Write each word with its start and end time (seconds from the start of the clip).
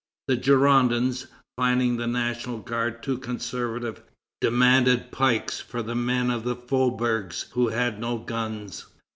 The 0.27 0.35
Girondins, 0.35 1.27
finding 1.55 1.95
the 1.95 2.07
National 2.07 2.57
Guard 2.57 3.03
too 3.03 3.19
conservative, 3.19 4.01
demanded 4.39 5.11
pikes 5.11 5.59
for 5.59 5.83
the 5.83 5.93
men 5.93 6.31
of 6.31 6.43
the 6.43 6.55
faubourgs 6.55 7.45
who 7.51 7.67
had 7.67 7.99
no 7.99 8.17
guns. 8.17 8.87